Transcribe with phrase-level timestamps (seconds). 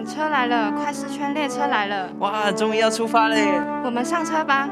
[0.00, 3.60] 长，车来了，快四圈列车来了，哇，终于要出发嘞！
[3.84, 4.68] 我们上车吧。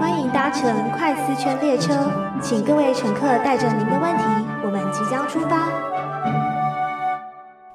[0.00, 2.10] 欢迎搭乘快四圈列车，
[2.40, 4.24] 请各位乘客带着您的问题，
[4.64, 5.68] 我们即将出发。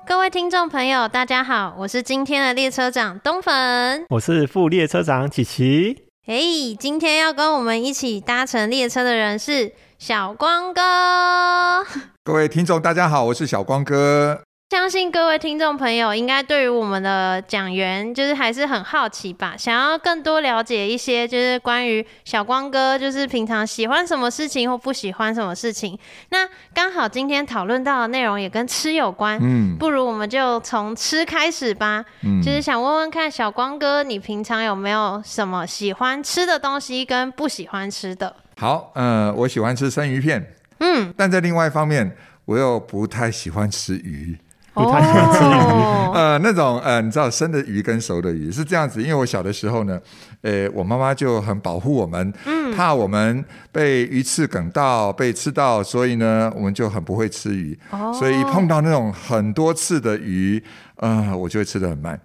[0.05, 4.05] 各位听众朋友，大家好，我是今天的列车长东粉。
[4.09, 6.03] 我是副列车长琪琪。
[6.25, 11.85] 嘿，今天要跟我们一起搭乘列车的人是小光哥。
[12.25, 14.41] 各位听众，大家好，我是小光哥。
[14.69, 25.97] 相信各位听众朋友应该对于我们的讲员就是还是很好奇吧，想要更多了解一些就是关于小光哥就是平常喜欢什么事情或不喜欢什么事情。
[26.31, 32.03] 那刚好今天讨论到的内容也跟吃有关，嗯，不如我们就从吃开始吧。
[32.23, 38.35] 嗯，就是想问问看小光哥，你平常有没有什么喜欢吃的东西跟不喜欢吃的？
[38.57, 40.45] 好，呃，我喜欢吃生鱼片，
[40.81, 44.37] 嗯，但在另外一方面，我又不太喜欢吃鱼。
[44.77, 49.99] 不太喜欢吃鱼， 呃，那种呃，你知道生的鱼跟熟的鱼是这样子，因为我小的时候呢，
[50.41, 57.77] 呃，我妈妈就很保护我们，嗯怕我们被鱼刺梗到、被吃到，所以呢，我们就很不会吃鱼，
[58.17, 60.63] 所以碰到那种很多刺的鱼，
[60.97, 62.19] 呃，我就会吃的很慢。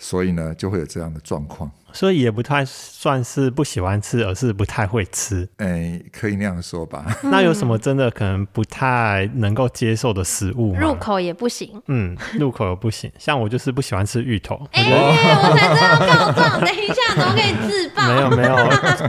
[0.00, 1.68] 所以呢，就会有这样的状况。
[1.92, 5.48] 所以也不太算是不喜欢吃，而是不太会吃。
[5.56, 7.04] 哎，可以那样说吧。
[7.24, 10.80] 那有什么真的可能不太能够接受的食物吗？
[10.80, 11.80] 入口也不行。
[11.88, 13.10] 嗯，入口也不行。
[13.18, 14.60] 像我就是不喜欢吃芋头。
[14.72, 16.60] 哎，我才这样告状。
[16.60, 18.08] 等一下，怎么可以自爆？
[18.08, 18.56] 没有没有，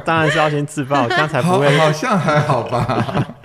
[0.06, 1.78] 当然是要先自爆，这样才不会。
[1.78, 3.36] 好像还好吧。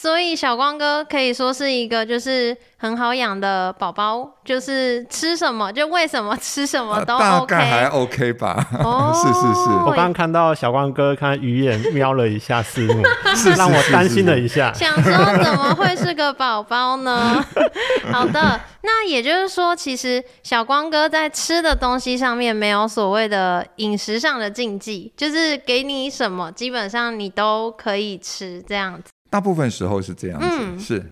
[0.00, 0.10] 哦。
[0.10, 8.66] 所以小光哥可以说是一个就是很好养的宝宝，就是吃什么就喂什么，吃什么都 OK，大概还 OK 吧。
[8.82, 9.70] 哦， 是是是。
[9.86, 13.02] 我刚刚看到小光哥看鱼眼瞄了一下四目，
[13.36, 15.12] 是让我担心了一下，想说
[15.44, 17.44] 怎么会是个宝宝呢？
[18.10, 29.10] 好的，那也就是说，其实小光哥在吃的东西上面没有所谓的饮食上的禁忌，就是给你什么，基本上你都可以吃这样子。
[29.30, 30.40] 大部分时候是这样
[30.76, 31.06] 子，是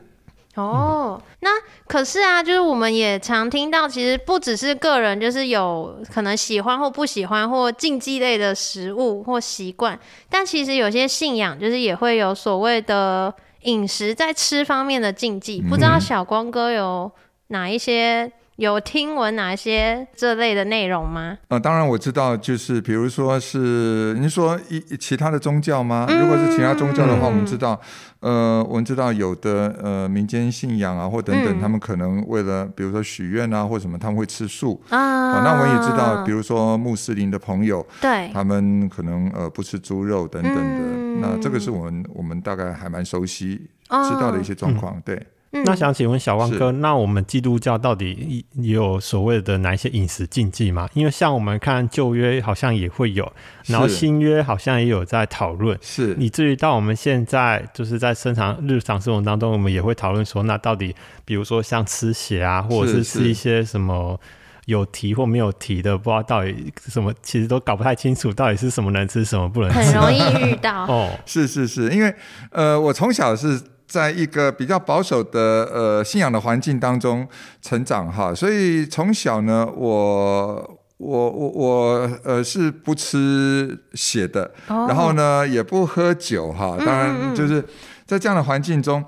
[0.57, 1.23] 哦。
[1.41, 1.51] 那
[1.87, 15.63] 可是啊，就是我们也常听到，其实不只是个人，就是有可能喜欢或不喜欢或禁忌类的食物或习惯，但其实有些信仰就是也会有所谓的饮食在吃方面的禁忌。
[15.63, 17.11] 不知道小光哥有
[17.47, 18.31] 哪一些？
[18.59, 21.39] 有听闻哪些这类的内容吗？
[21.47, 26.09] 呃，当然我知道，就是比如说是您说一其他的宗教吗？
[26.11, 27.81] 如果是其他宗教的话，我们知道，
[28.19, 35.35] 呃，我们知道有的呃民间信仰啊或等等，他们可能为了比如说许愿啊或什么，他们会吃素啊。
[35.35, 41.21] 好，那我们也知道，比如说穆斯林的朋友，对，他们可能呃不吃猪肉等等的。
[41.21, 43.55] 那这个是我们我们大概还蛮熟悉
[43.85, 45.25] 知道的一些状况，对。
[45.51, 50.87] 那想请问小汪哥，那我们基督教到底有所谓的哪一些饮食禁忌吗？
[50.93, 53.33] 因为像我们看旧约好像也会有，
[53.65, 56.15] 然后新约好像也有在讨论，是。
[56.19, 60.95] 以至于到我们现在就是在生常日常生活当中，我们也会讨论说，那到底
[61.25, 63.05] 比如说像吃血啊，或者是。
[63.05, 64.21] 吃一些什么
[64.67, 70.85] 有提或没有提的，不知道到底什么，其实都搞不太清楚，到底是什么能吃，什么不能吃，很容易遇到。
[70.85, 71.11] 哦。
[71.25, 72.15] 是是是，因为
[72.51, 73.59] 呃，我从小是。
[73.89, 77.27] 在一个比较保守的呃信仰的环境当中
[77.63, 87.65] 成长哈，所以从小呢，我我我我呃是不吃血的，然后呢也不喝酒哈，当然就是
[88.05, 89.03] 在这样的环境中，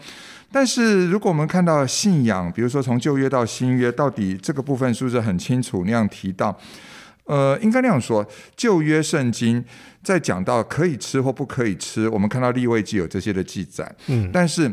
[0.51, 6.57] 但是如果我们看到信仰，比如说从旧约到新约，到底这个部分是不是很清楚那样提到？
[7.31, 8.27] 呃，应该那样说，
[8.57, 9.65] 旧约圣经。
[10.03, 14.73] 在讲到可以吃或不可以吃，我们看到立位记有这些的记载，嗯，但是。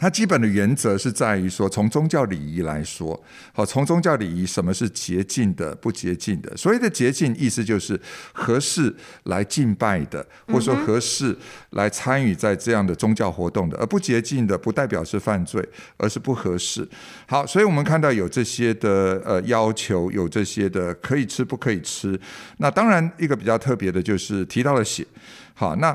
[0.00, 3.22] 它基本的原则是在于说，从宗教礼仪来说，
[3.52, 6.56] 好，从宗教礼仪，什么是洁净的，不洁净的？
[6.56, 8.00] 所谓的洁净，意思就是
[8.32, 8.94] 合适
[9.24, 11.36] 来敬拜的，或者说合适
[11.72, 15.62] 来参与在这样的宗教活动的，而不洁净的，不代表是犯罪，
[15.98, 16.88] 而是不合适。
[17.26, 22.18] 好，所以我们看到有这些的呃要求，有这些的可以吃不可以吃。
[22.56, 25.06] 那当然，一个比较特别的就是提到了血。
[25.52, 25.94] 好，那。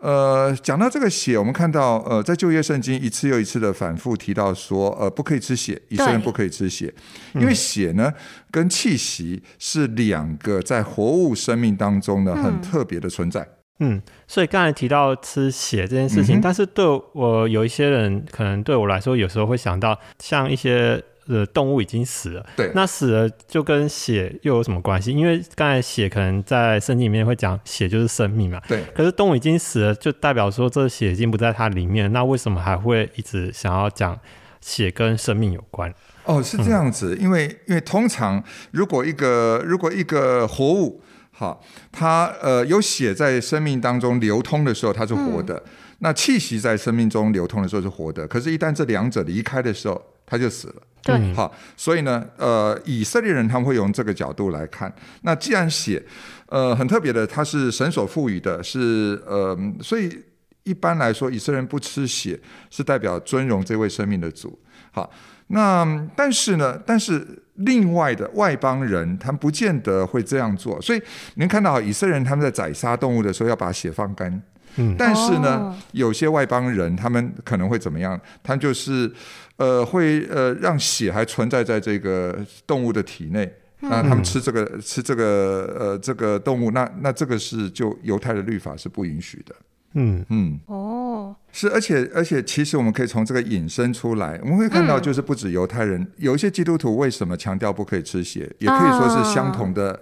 [0.00, 6.92] 呃，讲到这个血，我们看到，呃，在旧约圣经一次又一次的反复提到说，呃，不可以吃血，以色列人不可以吃血，
[7.34, 8.12] 因为血呢
[8.50, 13.46] 跟气息是两个在活物生命当中呢很特别的存在。
[13.80, 21.02] 嗯，所以刚才提到吃血这件事情，但是对我有一些人可能对我来说，有时候会想到像一些。
[21.30, 25.12] 呃，动物已经死了，对，那死了就跟血又有什么关系？
[25.12, 28.82] 因为刚才血可能在圣经里面会讲血就是生命嘛，对。
[28.92, 34.18] 可是动物已经死了，就代表说这血已经不在它里面，那为什么还会一直想要讲
[34.60, 35.94] 血跟生命有关。
[36.24, 38.42] 哦，是这样子，因为因为通常
[38.72, 41.00] 如果一个如果一个活物，
[41.30, 41.62] 好，
[41.92, 45.62] 它呃有血在生命当中流通的时候，它是活的；
[46.00, 48.26] 那气息在生命中流通的时候是活的。
[48.26, 50.74] 可是，一旦这两者离开的时候，它就死了。
[51.02, 54.90] 对，好，所以呢，呃，以色列人他们会用这个角度来看。
[55.22, 56.00] 那既然血，
[56.46, 60.16] 呃，很特别的，它是神所赋予的，是呃，所以
[60.62, 62.38] 一般来说，以色列人不吃血，
[62.70, 64.58] 是代表尊荣这位生命的主。
[64.92, 65.12] 好。
[65.52, 66.80] 那但是呢？
[66.86, 70.80] 但是另外的外邦人，他们不见得会这样做。
[70.80, 71.02] 所以
[71.34, 74.40] 您看到以色列人他们在宰杀动物的时候要把血放干。
[74.76, 74.94] 嗯。
[74.98, 78.20] 但是呢，有些外邦人他们可能会怎么样？
[78.42, 79.12] 他就是
[79.56, 83.52] 呃会呃让血还存在在这个动物的体内。
[83.82, 89.54] 那他们吃这个吃这个呃这个动物，那那这个是就犹太的律法是不允许的。
[89.94, 90.60] 嗯嗯。
[90.66, 91.34] 哦。
[91.52, 99.98] 是，而且而且，其实我们可以从这个引申出来，我们会看到，就是不止犹太人，有一些基督徒为什么强调不可以吃血，也可以说是相同的、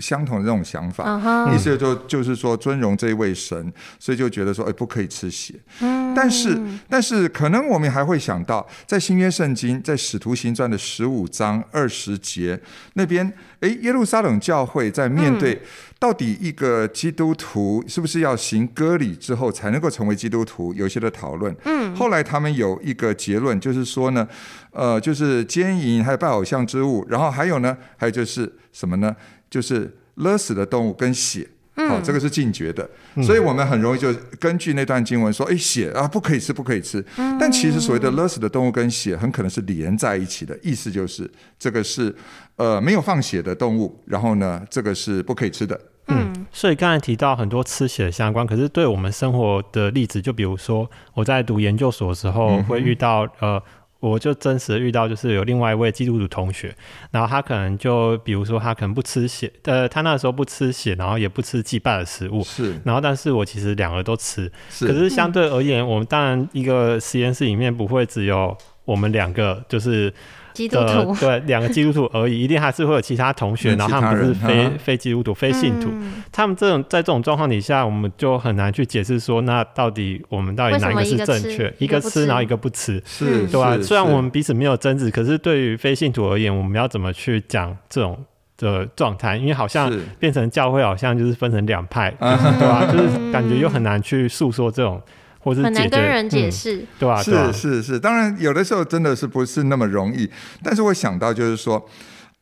[0.00, 5.54] 相同的这种想法，意思就就是说尊荣这一位神，所以就觉得说，哎，不可以吃血。
[5.80, 5.98] 嗯。
[6.16, 6.58] 但是
[6.88, 12.58] 但是，可能我们还会想到，在新约圣经，在使徒行传的十五章二十节
[12.94, 15.62] 那边，哎，耶路撒冷教会在面对
[16.00, 20.88] 到底一个基督徒是不是要行割礼之后才能够成为基督徒，有。
[20.88, 24.26] 一些的讨论，嗯，后来他们有一个结论，就是说呢，
[24.70, 29.14] 呃，就是奸淫，还有拜偶像之物，然后还有呢，还有就是什么呢？
[29.50, 31.46] 就是勒死的动物跟血，
[31.86, 32.88] 好，这个是禁绝的，
[33.22, 37.04] 所以我们很容易就根据那段经文说，哎，血啊，不可以吃，不可以吃。
[37.38, 42.14] 但其实所谓的勒死的动物跟血，很可能是连在一起的，意思就是这个是
[42.56, 45.80] 呃没有放血的动物，然后呢，这个是不可以吃的。
[46.10, 53.62] 嗯，所以刚才提到很多吃血相关，可是对我们生活的例子，就比如说我在读研究所的时候会遇到，呃，
[54.00, 56.74] 我就真实的遇到，就是有另外一位基督徒同学，
[57.10, 64.50] 然后他可能就比如说他可能不吃血，呃，他那时候不吃血，然后也不吃祭拜的食物，是，然后但是我其实两个都吃，
[64.80, 70.12] 可是相对而言，我们当然一个实验室里面不会只有我们两个，就是。
[70.58, 75.88] 基督徒对两个基督徒而已，一定还是会有其他同学，然后他们不是非非基督徒、非信徒。
[76.32, 81.72] 他们这种在这种状况底下，我们就很难去解释说，那到底我们到底哪一个是正确？
[81.78, 83.78] 一个吃，然后一个不吃，是，对吧？
[83.80, 88.18] 虽然我们彼此没有争执，可是对于非信徒而言，我们要怎么去讲这种
[88.56, 89.36] 的状态？
[89.36, 89.88] 因为好像
[90.18, 92.84] 变成教会，好像就是分成两派，对吧？
[92.90, 95.00] 就是感觉又很难去诉说这种。
[95.40, 97.22] 很难跟人解释，对吧？
[97.22, 100.28] 是是是，当然有的时候真的是不是那么容易。
[100.62, 101.88] 但是我想到就是说，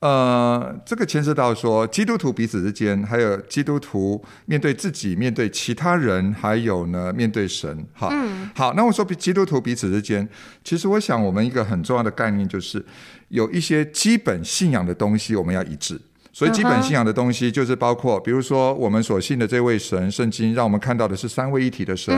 [0.01, 7.87] 呃，这个牵涉到说基督徒彼此之间，还有基督徒面对自己、面对其他人，还有呢面对神。
[7.93, 8.13] 好，
[8.55, 10.29] 好，那我说基督徒彼此之间，
[10.65, 12.85] 其实我想我们一个很重要的概念就是
[13.29, 16.01] 有一些基本信仰的东西，我们要一致。
[16.37, 22.15] 所以基本信仰的东西就是包括，比如说我们所信的这位神，圣经让我们看到的是三位一体的神，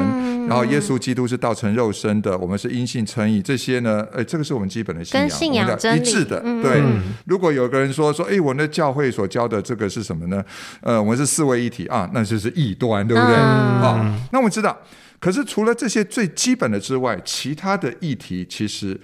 [0.48, 6.40] 然后耶稣基督是道成肉身的，我们是因信称义，这些呢，哎，这个是我们基本的信仰，信仰一致的。
[6.60, 6.82] 对，
[7.26, 10.44] 如果有个人说说，哎，我们的教会所教的这个是什么呢？
[10.80, 13.36] 呃，我们是四位一体啊，那就是异端，对不对？
[13.36, 14.76] 好，那我们知道，
[15.20, 19.00] 可是除了这些最基本的之外，其他的议题其实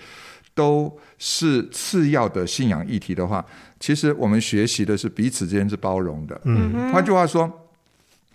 [0.56, 0.92] 都
[1.26, 3.43] 是次要的信仰议题的话。
[3.81, 6.38] 其实我们学习的是彼此之间是包容的。
[6.45, 7.50] 嗯，换句话说，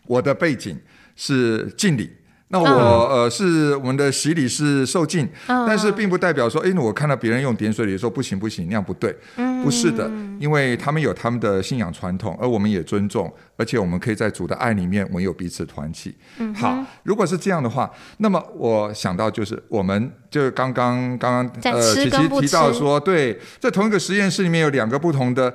[0.08, 0.76] 我的背景
[1.16, 2.10] 是敬礼。
[2.52, 9.16] 那我呃是我们的洗礼是受敬，但是并不代表说，哎，我看到别人用点水礼说不行不行，那样不对，
[9.64, 16.16] 不是的，因为他们有他们的信仰传统，而我们也尊重，而且我们可以在主的爱里面，我们有彼此团契。
[16.56, 25.54] 好，如果是这样的话，那么我想到就是，我们就刚刚刚刚呃，琪琪提到说，对，在同一个实验室里面有两个不同的。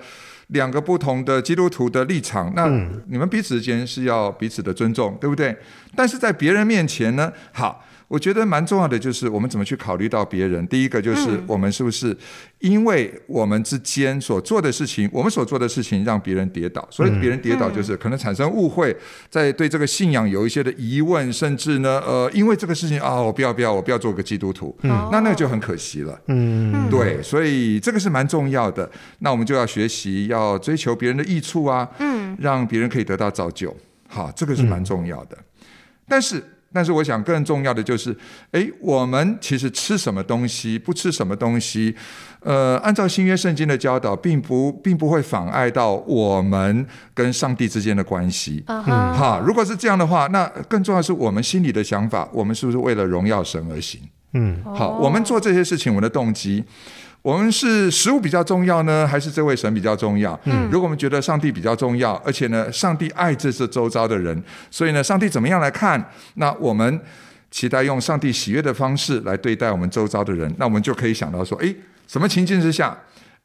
[0.49, 2.67] 两个不同的基督徒的立场，那
[3.09, 5.57] 你们彼此之间是要彼此的尊重，对不对？
[5.97, 7.85] 但是在别人面前呢，好。
[8.15, 10.65] 我觉得蛮重要的，就是我们怎么去考虑到别人。
[10.69, 12.17] 第一个就是我们是不是
[12.61, 18.97] 因为我们之间所做的事情，我们所做的事情让别人跌倒，所以别人跌倒就是可能产生误会，
[19.29, 26.17] 在对这个信仰有一些的疑问，甚至呢，呃，因为这个事情啊，我不要不要，我不要做个基督徒，那那个就很可惜了。
[26.29, 28.89] 嗯，对，所以这个是蛮重要的。
[29.19, 33.77] 那我们就要学习，要追求别人的益处啊，嗯，让别人可以得到造就。
[34.07, 35.37] 好，这个是蛮重要的。
[36.07, 36.41] 但是。
[36.75, 38.15] 但是我想更重要的就是，
[38.51, 41.95] 诶，我们其实吃什么东西，不吃什么东西，
[42.41, 48.65] 呃，按照新约圣经的教导，并不并不会妨碍到我们跟上帝之间的关系。
[48.67, 54.01] 嗯，哈，如果是这样的话，那更重要是我们心里的想法，我们是不是为了荣耀神而行？
[54.33, 56.65] 嗯，好，我们做这些事情，我们的动机，
[57.25, 60.39] 我们是食物比较重要呢，还是这位神比较重要？
[60.45, 66.11] 嗯，如果我们觉得上帝比较重要，而且呢，上帝爱这是周遭的人，所以呢，上帝怎么样来看？
[66.35, 67.01] 那我们
[67.51, 71.75] 期待用上帝喜悦的方式来对待我们周遭的人，那我们就可以想到说，诶，
[72.07, 72.95] 什么情境之下，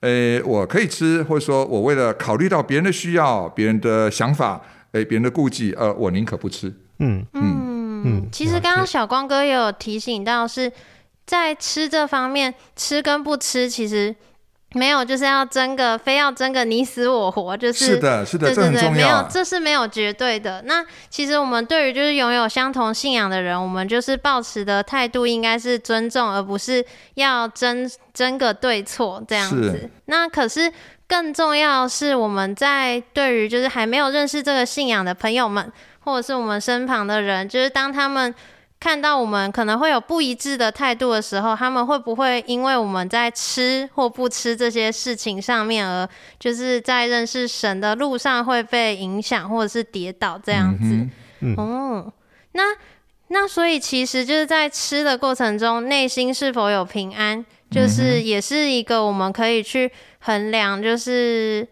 [0.02, 6.68] 呃，我可以吃，或者说我为了考虑到别人的需要、别人的想法，诶，别人的顾忌，呃，我宁可不吃。
[6.98, 10.70] 嗯嗯嗯其实刚刚小光哥也有提醒到，是
[11.30, 14.16] 在吃这方面，吃跟不吃其实
[14.74, 19.28] 没有就是要争个，非要争个你死我活，就是是的，是的，这对对对，没有。
[19.30, 20.64] 这是没有绝对的。
[20.66, 26.84] 那其实我们对于就是拥有相同信仰的人，我们就是抱持的态度应该是尊重，而不是
[27.14, 29.88] 要争争个对错这样子。
[30.06, 30.74] 那可是
[31.08, 38.34] 更重要是，我们在对于就是还没有认识这个信仰的朋友们，或者是我们身旁的人，就是当他们。
[38.80, 46.08] 看到我们可能会有不一致的态度的时候，他们会不会因为我们在吃或不吃这些事情上面，而
[46.40, 50.86] 就是在认识神的路上会被影响，或者是跌倒这样子？
[50.94, 52.14] 嗯嗯哦，
[52.54, 52.64] 那
[53.28, 61.68] 那所以其实就是在吃的过程中，内心是否有平安，就是也是一个我们可以去衡量，就是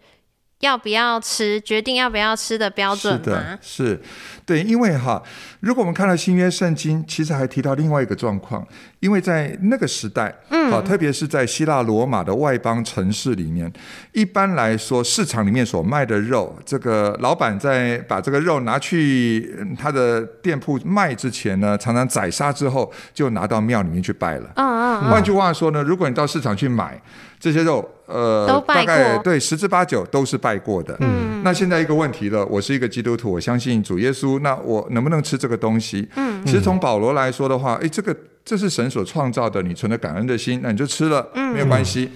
[0.60, 4.02] 要不要吃，决定要不要吃的标准是的吗？，是，
[4.48, 5.22] 对，因为哈，
[5.60, 8.66] 如果我们看到新约圣经，其实还提到另外一个状况，
[9.00, 13.70] 因为在那个时代，嗯，好，特别是在希腊罗马的外邦城市里面，
[14.12, 24.50] 一般来说，市场里面所卖的肉，这个老板在把这个肉拿去嗯他的店铺卖之前呢，常常宰杀之后，就拿到庙里面去拜了。
[24.54, 26.98] 嗯嗯嗯，换句话说呢，如果你到市场去买
[27.38, 30.96] 这些肉，呃，都拜大概过对十之八九都是拜过的。
[31.00, 36.08] 嗯，那现在一个问题了，我是一个基督徒，我相信主耶稣，那我能不能吃这个东西？
[36.16, 42.10] 嗯，其实从保罗来说的话，诶，这个这是神所创造的，你存着感恩的心，那你就吃了，没有关系。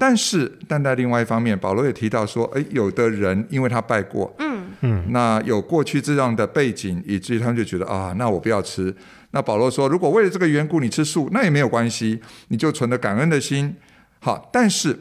[0.00, 8.94] 但是，但在另外一方面，保罗也提到说，诶，有的人因为他拜过，嗯嗯，那有过去这样的背景，以至于他们就觉得啊，那我不要吃。
[9.32, 13.74] 那保罗说，如果为了这个缘故你吃素，那也没有关系，你就存着感恩的心。
[14.20, 14.96] 好，但是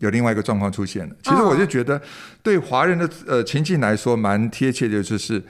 [0.00, 1.14] 有另外一个状况出现了。
[1.22, 1.98] 其实我就觉得，
[2.42, 5.42] 对华人的呃情境来说，蛮贴切的，就是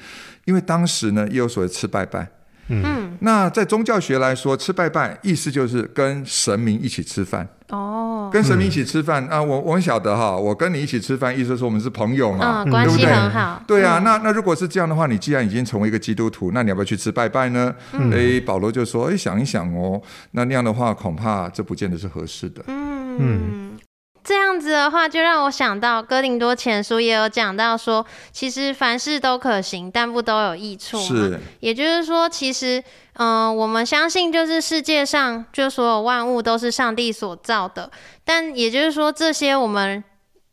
[0.45, 2.29] 因为当时呢也有所谓吃拜拜。
[2.73, 9.43] 嗯，那在宗教学来说，吃拜拜意思就是跟神明一起吃饭，哦，跟神明一起吃饭、啊。
[9.43, 13.13] 我我很晓得哈，我跟你一起吃饭，意思是我们是朋友嘛，嗯，关系对不对？
[13.13, 13.63] 很好。
[13.67, 17.75] 对啊，那那如果是这样的话，你既然已经成为一个基督徒，那你要不要去吃拜拜呢？
[18.13, 22.63] 诶，保罗就说，诶，想一想哦，那那样的话，恐怕这不见得是合适的。
[22.69, 23.70] 嗯，
[24.23, 31.07] 这样子的话，就让我想到哥林多前书也有讲到说，其实凡事都可行，但不都有益处嘛。
[31.07, 32.83] 是，也就是说，其实，
[33.15, 37.91] 嗯、我们相信，就是世界上就所有万物都是上帝所造的，
[38.25, 40.03] 但也就是说，这些我们。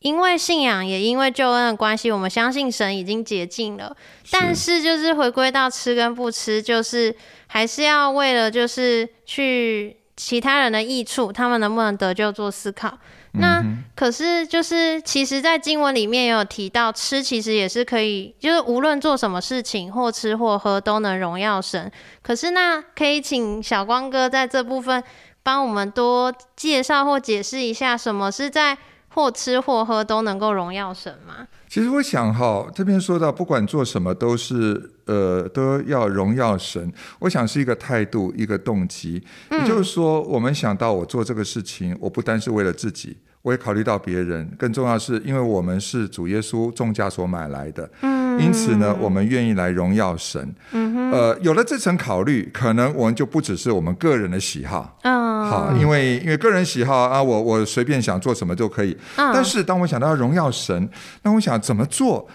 [0.02, 3.94] 因为信仰，也因为救恩的关系，我们相信神已经洁净了。
[4.30, 7.14] 但是，就是回归到吃跟不吃，就是
[7.48, 12.96] 还是要为了就是去其他人的益处，他们能不能得救做思考。
[13.34, 13.64] 那
[13.96, 21.92] 可是就是，其实，在经文里面有提到，吃其实也是可以，就是无论做什么事情，或吃或喝，都能荣耀神。
[22.22, 25.04] 可是，那可以请小光哥在这部分
[25.44, 28.78] 帮我们多介绍或解释一下，什么是在
[29.18, 31.48] 或吃或喝都能够荣耀神吗？
[31.68, 36.94] 其实我想哈，这边说到，不管做什么，都是呃都要荣耀神。
[37.18, 39.20] 我想是一个态度，一个动机。
[39.50, 44.48] 也就是说，我们想到我做这个事情，我不单是为了自己，我也考虑到别人。
[44.56, 50.54] 更重要是因为我们是主耶稣重价所买来的，嗯，因此呢，我们愿意来荣耀神。
[50.72, 58.96] 嗯呃，有了这层考虑，可能我们就不只是我们个人的喜好，嗯，好，因为因为个人喜好啊，我我随便想做什么都可以。
[59.16, 60.90] 嗯但是当我想到要荣耀神，
[61.24, 62.28] 那我想怎么做？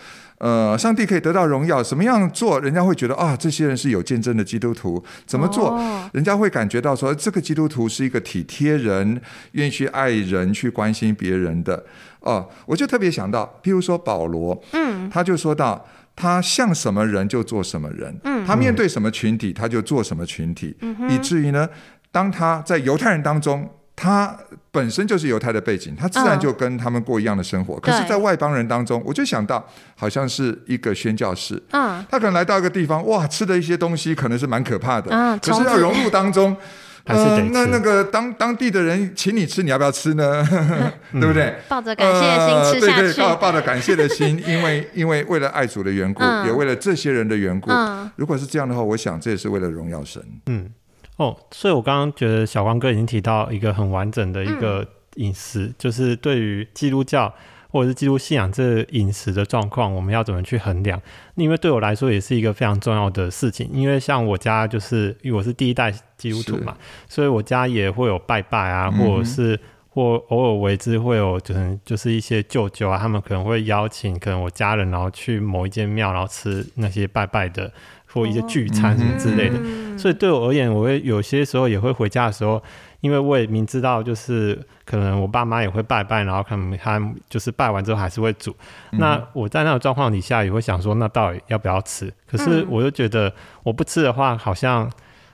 [0.42, 5.00] 呃，上帝可以得到荣耀，什么样做，人家会觉得啊，这些人是有见证的基督徒。
[5.24, 6.10] 怎么做，哦。
[6.12, 9.22] 人家会感觉到说，这个基督徒是一个体贴人、
[9.52, 11.84] 愿意去爱人、去关心别人的。
[12.18, 15.86] 哦，我就特别想到，譬如说保罗，嗯，他就说到。
[16.14, 20.76] 他像什么人就做什么人，嗯，他面对什么群体他就做什么群体，
[21.08, 21.66] 以至于呢，
[22.10, 24.36] 当他在犹太人当中，他
[24.70, 27.78] 本身就是犹太的背景，他自然嗯就跟他们过一样的生活。
[27.78, 36.56] 可是，在外邦人当中，我就想到，好像是一个宣教士，嗯，他可能来到一个地方，哇，吃的一些东西可能是蛮可怕的，嗯可是要融入当中。
[37.04, 40.40] 还是得吃那那个当当地的人请你吃，你要不要吃呢？
[41.10, 41.52] 对不对？
[41.66, 43.34] 抱着感谢的心吃下去、对对，抱。
[43.34, 47.72] 抱着感谢的心， 因为因为为了爱主的缘故，嗯也为了这些人的缘故。
[47.72, 50.22] 嗯如果是这样的话，我想这也是为了荣耀神。
[50.46, 50.70] 嗯，
[51.16, 57.32] 哦，所以我刚刚觉得小光哥已经提到一个很完整的一个饮食，就是对于基督教
[57.70, 61.00] 或者是基督信仰这饮食的状况，我们要怎么去衡量？
[61.34, 63.68] 因为对我来说也是一个非常重要的事情。
[63.72, 66.76] 因为像我家就是因为我是第一代基督徒嘛，
[67.08, 69.58] 所以我家也会有拜拜啊，或者是
[69.90, 77.70] 或偶尔为之会有可能就是一些舅舅啊，他们可能会邀请可能我家人，然后去某一间庙，然后吃那些拜拜的。
[78.12, 79.58] 或一些聚餐什么之类的，
[79.98, 82.62] 所以对我而言，我会有些时候也会回家的时候，
[83.00, 88.54] 因为我也明知道，就是可能我爸妈也会拜拜，然后可能他就是拜完之后还是会煮。
[88.92, 92.12] 那我在那种状况底下也会想说，那到底要不要吃？
[92.30, 94.90] 可是我又觉得我不吃的话，好像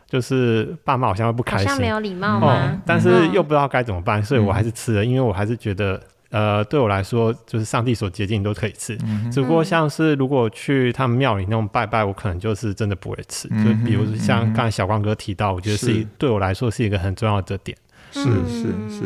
[0.06, 2.80] 就是爸妈好像会不开心，没有礼貌吗？
[2.86, 6.00] 但是又不知道该怎么办，所以我还是吃了，因为我还是觉得。
[6.30, 8.98] 呃，对我来说，就是上帝所洁净都可以吃，
[9.32, 13.48] 只不过像是如果去他们庙里那种拜拜，我可能就是真的不会吃。
[13.48, 17.74] 就比如像刚才小光哥提到，我觉得是对我来说是一个很重要的点。
[18.12, 19.04] 是是是。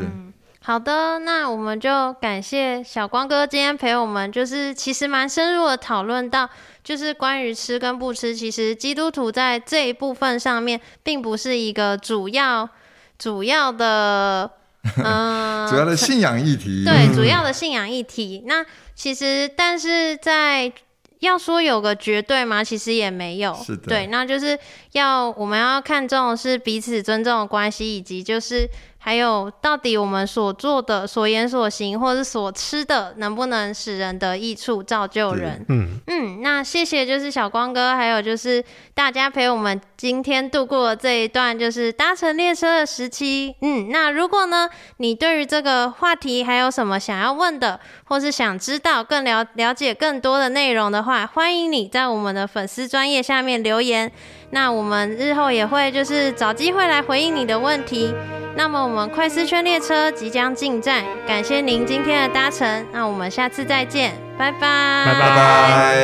[0.64, 6.50] 好的，那我们就感谢小光哥今天陪我们，就是其实蛮深入的讨论到，
[6.82, 12.68] 就是关于吃跟不吃，其实基督徒在这一部分上面，并不是一个主要
[13.16, 14.50] 主要的。
[14.96, 18.42] 嗯，主要的信仰议题，对，主要的信仰议题。
[18.46, 20.72] 那其实，但是在
[21.20, 22.62] 要说有个绝对吗？
[22.64, 24.58] 其实也没有，是的，对，那就是
[24.92, 28.68] 要我们要看重是彼此尊重的关系，以及就是。
[29.04, 35.66] 还有，到底我们所做的、所言所行，或者是所吃的，能不能使人得益处、造就人？
[35.68, 43.56] 嗯嗯，那谢谢，就是小光哥，还有就是大家陪我们今天度过这一段就是搭乘列车的时期。
[43.60, 54.12] 嗯，那如果呢，你对于这个话题还有什么想要问的，或是想知道更了了解更多的内容的话，欢迎你在我们的粉丝专业下面留言。
[54.54, 58.14] 那我们日后也会就是找机会来回应你的问题。
[58.54, 65.94] 那么我们快思圈列车即将进站，感谢您今天的搭乘，那我们下次再见，拜拜，拜拜。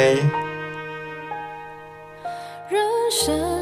[2.71, 2.81] 人
[3.11, 3.58] 生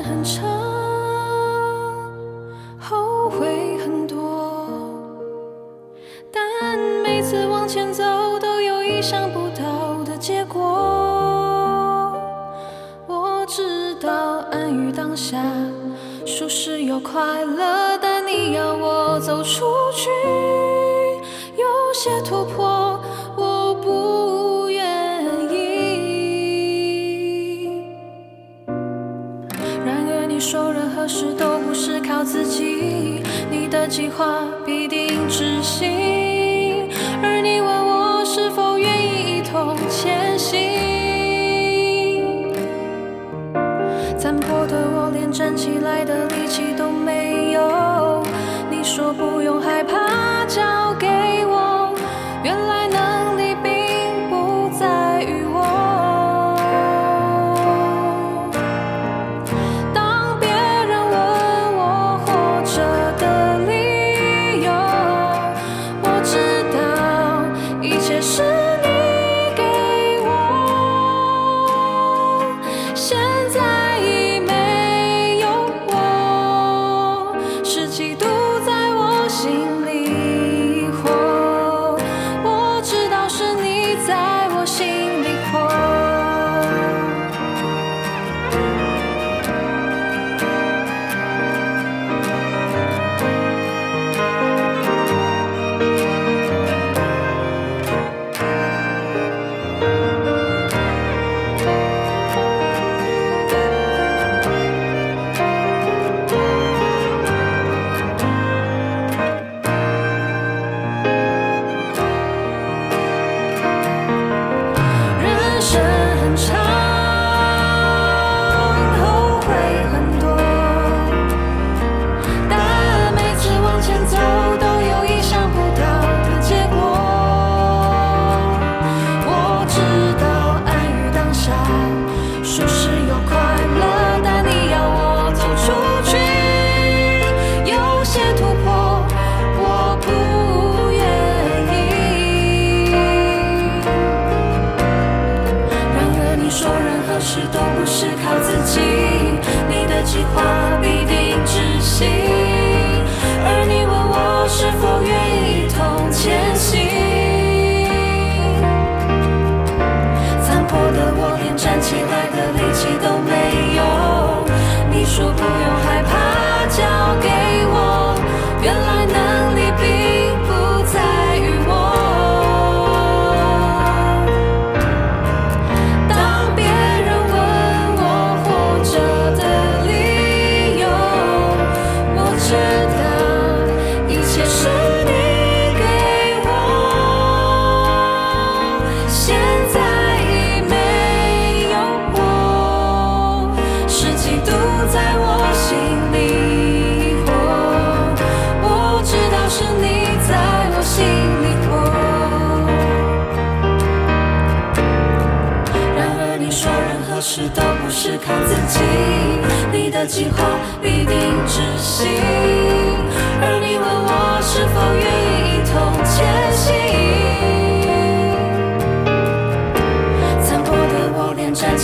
[45.66, 46.35] 起来的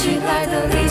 [0.02, 0.81] 起来的